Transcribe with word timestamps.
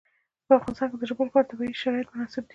په 0.47 0.53
افغانستان 0.57 0.87
کې 0.89 0.97
د 0.99 1.03
ژبو 1.09 1.27
لپاره 1.27 1.49
طبیعي 1.51 1.75
شرایط 1.83 2.07
مناسب 2.13 2.43
دي. 2.45 2.49